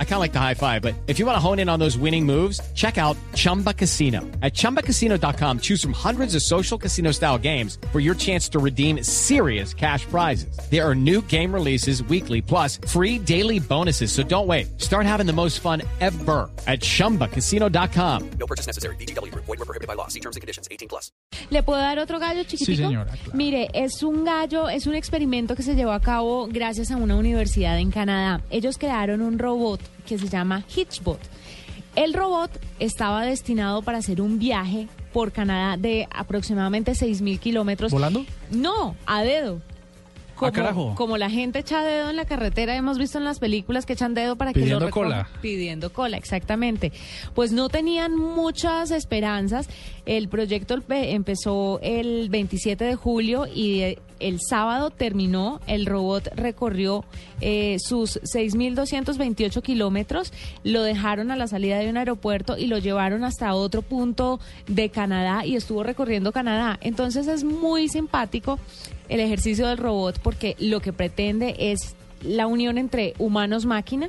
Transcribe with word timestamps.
I 0.00 0.04
kind 0.04 0.14
of 0.14 0.20
like 0.20 0.32
the 0.32 0.40
high 0.40 0.54
five, 0.54 0.82
but 0.82 0.94
if 1.06 1.20
you 1.20 1.26
want 1.26 1.36
to 1.36 1.40
hone 1.40 1.60
in 1.60 1.68
on 1.68 1.78
those 1.78 1.96
winning 1.96 2.26
moves, 2.26 2.60
check 2.74 2.98
out 2.98 3.16
Chumba 3.34 3.72
Casino. 3.72 4.22
At 4.42 4.54
chumbacasino.com, 4.54 5.60
choose 5.60 5.80
from 5.80 5.92
hundreds 5.92 6.34
of 6.34 6.42
social 6.42 6.76
casino 6.76 7.12
style 7.12 7.38
games 7.38 7.78
for 7.92 8.00
your 8.00 8.16
chance 8.16 8.48
to 8.48 8.58
redeem 8.58 9.04
serious 9.04 9.72
cash 9.72 10.04
prizes. 10.06 10.58
There 10.68 10.84
are 10.84 10.96
new 10.96 11.22
game 11.22 11.54
releases 11.54 12.02
weekly, 12.02 12.42
plus 12.42 12.78
free 12.88 13.20
daily 13.20 13.60
bonuses. 13.60 14.10
So 14.10 14.24
don't 14.24 14.48
wait. 14.48 14.80
Start 14.80 15.06
having 15.06 15.26
the 15.26 15.32
most 15.32 15.60
fun 15.60 15.82
ever 16.00 16.50
at 16.66 16.80
chumbacasino.com. 16.80 18.30
No 18.40 18.46
purchase 18.46 18.66
necessary. 18.66 18.96
BGW. 18.96 19.32
Void 19.34 19.46
were 19.46 19.56
prohibited 19.58 19.86
by 19.86 19.94
law. 19.94 20.08
See 20.08 20.20
terms 20.20 20.34
and 20.34 20.40
conditions. 20.40 20.66
18 20.72 20.88
plus. 20.88 21.12
¿Le 21.50 21.62
puedo 21.62 21.80
dar 21.80 21.98
otro 21.98 22.18
gallo 22.18 22.42
chiquitico? 22.44 22.88
señora, 22.88 23.06
claro. 23.06 23.30
Mire, 23.34 23.68
es 23.72 24.02
un 24.02 24.24
gallo, 24.24 24.68
es 24.68 24.86
un 24.86 24.94
experimento 24.94 25.54
que 25.54 25.62
se 25.62 25.74
llevó 25.74 25.92
a 25.92 26.00
cabo 26.00 26.48
gracias 26.50 26.90
a 26.90 26.96
una 26.96 27.16
universidad 27.16 27.78
en 27.78 27.90
Canadá. 27.90 28.42
Ellos 28.50 28.76
crearon 28.76 29.20
un 29.22 29.38
robot 29.38 29.80
que 30.06 30.18
se 30.18 30.28
llama 30.28 30.64
Hitchbot. 30.74 31.20
El 31.94 32.14
robot 32.14 32.50
estaba 32.78 33.24
destinado 33.24 33.82
para 33.82 33.98
hacer 33.98 34.20
un 34.20 34.38
viaje 34.38 34.88
por 35.12 35.32
Canadá 35.32 35.76
de 35.76 36.06
aproximadamente 36.10 36.92
6.000 36.92 37.38
kilómetros. 37.38 37.90
¿Volando? 37.90 38.24
No, 38.50 38.94
a 39.06 39.22
dedo. 39.22 39.60
Como, 40.38 40.52
carajo. 40.52 40.94
como 40.96 41.18
la 41.18 41.28
gente 41.30 41.58
echa 41.58 41.82
dedo 41.82 42.10
en 42.10 42.16
la 42.16 42.24
carretera, 42.24 42.76
hemos 42.76 42.98
visto 42.98 43.18
en 43.18 43.24
las 43.24 43.38
películas 43.38 43.86
que 43.86 43.94
echan 43.94 44.14
dedo 44.14 44.36
para 44.36 44.52
que 44.52 44.60
Pidiendo 44.60 44.80
lo 44.80 44.86
recojan. 44.86 45.08
cola. 45.10 45.28
Pidiendo 45.42 45.92
cola, 45.92 46.16
exactamente. 46.16 46.92
Pues 47.34 47.52
no 47.52 47.68
tenían 47.68 48.16
muchas 48.16 48.90
esperanzas. 48.90 49.68
El 50.06 50.28
proyecto 50.28 50.76
empe- 50.76 51.12
empezó 51.12 51.80
el 51.82 52.28
27 52.30 52.84
de 52.84 52.94
julio 52.94 53.46
y 53.52 53.80
eh, 53.80 53.98
el 54.20 54.38
sábado 54.40 54.90
terminó. 54.90 55.60
El 55.66 55.84
robot 55.86 56.28
recorrió 56.34 57.04
eh, 57.40 57.76
sus 57.80 58.18
6.228 58.22 59.62
kilómetros, 59.62 60.32
lo 60.64 60.82
dejaron 60.82 61.30
a 61.30 61.36
la 61.36 61.46
salida 61.46 61.78
de 61.78 61.88
un 61.90 61.96
aeropuerto 61.96 62.56
y 62.56 62.66
lo 62.66 62.78
llevaron 62.78 63.24
hasta 63.24 63.54
otro 63.54 63.82
punto 63.82 64.40
de 64.66 64.88
Canadá 64.90 65.44
y 65.44 65.56
estuvo 65.56 65.82
recorriendo 65.82 66.32
Canadá. 66.32 66.78
Entonces 66.80 67.26
es 67.28 67.44
muy 67.44 67.88
simpático 67.88 68.58
el 69.08 69.20
ejercicio 69.20 69.66
del 69.66 69.78
robot 69.78 70.18
porque 70.22 70.56
lo 70.58 70.80
que 70.80 70.92
pretende 70.92 71.54
es 71.58 71.94
la 72.22 72.46
unión 72.46 72.78
entre 72.78 73.14
humanos-máquina. 73.18 74.08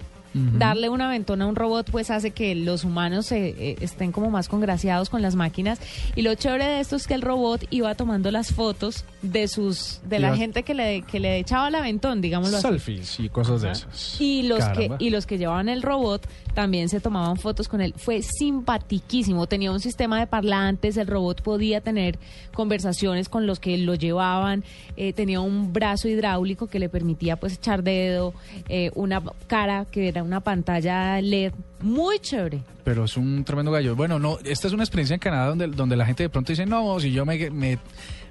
Darle 0.57 0.89
una 0.89 1.09
ventona 1.09 1.45
a 1.45 1.47
un 1.47 1.55
robot 1.55 1.89
pues 1.91 2.09
hace 2.09 2.31
que 2.31 2.55
los 2.55 2.83
humanos 2.83 3.31
eh, 3.31 3.55
eh, 3.57 3.75
estén 3.81 4.11
como 4.11 4.29
más 4.29 4.47
congraciados 4.47 5.09
con 5.09 5.21
las 5.21 5.35
máquinas 5.35 5.79
y 6.15 6.21
lo 6.21 6.33
chévere 6.35 6.65
de 6.65 6.79
esto 6.79 6.95
es 6.95 7.07
que 7.07 7.13
el 7.13 7.21
robot 7.21 7.65
iba 7.69 7.93
tomando 7.95 8.31
las 8.31 8.53
fotos 8.53 9.05
de 9.21 9.47
sus 9.47 10.01
de 10.05 10.19
la 10.19 10.35
gente 10.35 10.63
que 10.63 10.73
le 10.73 11.01
que 11.03 11.19
le 11.19 11.37
echaba 11.39 11.67
el 11.67 11.75
aventón, 11.75 12.21
digámoslo 12.21 12.57
así. 12.57 12.67
Selfies 12.67 13.19
y 13.19 13.29
cosas 13.29 13.61
de 13.61 13.71
esas. 13.71 14.19
Y 14.21 14.43
los 14.43 14.59
Caramba. 14.59 14.97
que 14.97 15.05
y 15.05 15.09
los 15.09 15.25
que 15.25 15.37
llevaban 15.37 15.69
el 15.69 15.81
robot 15.81 16.27
también 16.53 16.89
se 16.89 16.99
tomaban 16.99 17.37
fotos 17.37 17.67
con 17.67 17.79
él. 17.81 17.93
Fue 17.95 18.21
simpatiquísimo. 18.21 19.47
Tenía 19.47 19.71
un 19.71 19.79
sistema 19.79 20.19
de 20.19 20.27
parlantes. 20.27 20.97
El 20.97 21.07
robot 21.07 21.41
podía 21.41 21.81
tener 21.81 22.17
conversaciones 22.53 23.29
con 23.29 23.47
los 23.47 23.59
que 23.59 23.77
lo 23.77 23.95
llevaban. 23.95 24.63
eh, 24.97 25.13
tenía 25.13 25.39
un 25.39 25.71
brazo 25.71 26.07
hidráulico 26.07 26.67
que 26.67 26.79
le 26.79 26.89
permitía 26.89 27.37
pues 27.37 27.53
echar 27.53 27.83
dedo. 27.83 28.33
eh, 28.67 28.91
una 28.95 29.21
cara 29.47 29.85
que 29.89 30.07
era 30.09 30.23
una 30.29 30.41
pantalla 30.41 31.19
LED 31.21 31.53
muy 31.81 32.19
chévere. 32.19 32.61
Pero 32.83 33.05
es 33.05 33.17
un 33.17 33.43
tremendo 33.43 33.71
gallo. 33.71 33.95
Bueno, 33.95 34.19
no, 34.19 34.37
esta 34.45 34.67
es 34.67 34.73
una 34.73 34.83
experiencia 34.83 35.15
en 35.15 35.19
Canadá 35.19 35.47
donde, 35.47 35.67
donde 35.67 35.95
la 35.95 36.05
gente 36.05 36.23
de 36.23 36.29
pronto 36.29 36.51
dice, 36.51 36.65
no, 36.65 36.99
si 36.99 37.11
yo 37.11 37.25
me, 37.25 37.49
me, 37.49 37.79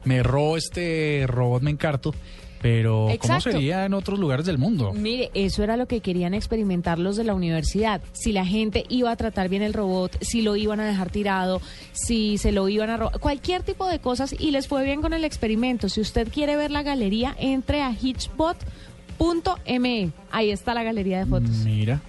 me 0.05 0.23
robo 0.23 0.57
este 0.57 1.25
robot 1.27 1.63
me 1.63 1.71
encarto. 1.71 2.15
Pero, 2.61 3.09
¿cómo 3.21 3.41
sería 3.41 3.85
en 3.85 3.95
otros 3.95 4.19
lugares 4.19 4.45
del 4.45 4.59
mundo? 4.59 4.93
Mire, 4.93 5.31
eso 5.35 5.63
era 5.63 5.77
lo 5.77 5.87
que 5.87 6.01
querían 6.01 6.35
experimentar 6.35 6.99
los 6.99 7.17
de 7.17 7.23
la 7.23 7.35
universidad. 7.35 8.01
Si 8.13 8.33
la 8.33 8.45
gente 8.45 8.85
iba 8.89 9.13
a 9.13 9.17
tratar 9.17 9.49
bien 9.49 9.63
el 9.63 9.75
robot, 9.75 10.19
si 10.23 10.43
lo 10.43 10.57
iban 10.57 10.81
a 10.81 10.87
dejar 10.87 11.11
tirado, 11.11 11.61
si 11.93 12.37
se 12.37 12.51
lo 12.51 12.69
iban 12.69 12.91
a 12.91 12.97
robar, 12.97 13.21
cualquier 13.21 13.63
tipo 13.63 13.87
de 13.87 14.01
cosas 14.01 14.35
y 14.37 14.51
les 14.51 14.67
fue 14.67 14.85
bien 14.85 15.01
con 15.03 15.13
el 15.13 15.25
experimento. 15.25 15.89
Si 15.89 16.01
usted 16.01 16.29
quiere 16.33 16.57
ver 16.57 16.73
la 16.73 16.83
galería, 16.83 17.37
entre 17.39 17.81
a 17.81 17.93
hitchbot.me. 19.19 20.11
Ahí 20.31 20.51
está 20.51 20.75
la 20.75 20.83
galería 20.83 21.19
de 21.19 21.27
fotos. 21.27 21.51
Mira. 21.65 22.01